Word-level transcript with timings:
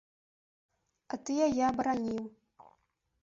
А 1.11 1.19
ты 1.27 1.31
яе 1.47 1.61
абараніў. 1.71 2.23